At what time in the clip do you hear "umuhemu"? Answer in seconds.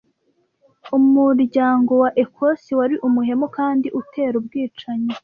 3.07-3.47